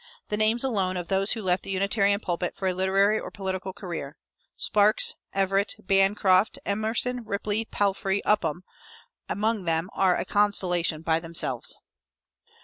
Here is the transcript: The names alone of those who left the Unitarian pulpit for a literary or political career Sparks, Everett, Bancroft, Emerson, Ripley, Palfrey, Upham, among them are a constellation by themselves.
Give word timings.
The 0.29 0.35
names 0.37 0.63
alone 0.63 0.97
of 0.97 1.09
those 1.09 1.33
who 1.33 1.43
left 1.43 1.61
the 1.61 1.69
Unitarian 1.69 2.19
pulpit 2.21 2.55
for 2.55 2.67
a 2.67 2.73
literary 2.73 3.19
or 3.19 3.29
political 3.29 3.71
career 3.71 4.17
Sparks, 4.57 5.13
Everett, 5.31 5.75
Bancroft, 5.77 6.57
Emerson, 6.65 7.23
Ripley, 7.23 7.65
Palfrey, 7.65 8.25
Upham, 8.25 8.63
among 9.29 9.65
them 9.65 9.91
are 9.93 10.15
a 10.17 10.25
constellation 10.25 11.03
by 11.03 11.19
themselves. 11.19 11.77